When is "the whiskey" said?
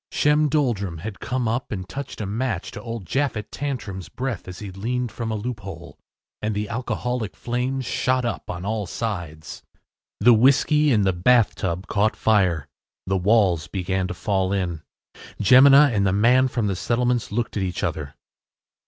10.19-10.91